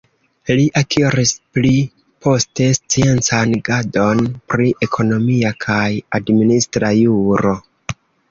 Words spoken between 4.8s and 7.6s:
ekonomia kaj administra juro.